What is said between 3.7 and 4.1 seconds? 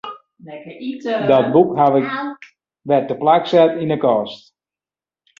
yn 'e